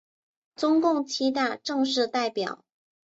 [0.55, 2.63] 中共七大正式代表。